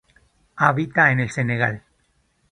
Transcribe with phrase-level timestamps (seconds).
[0.55, 1.83] Habita en el Senegal.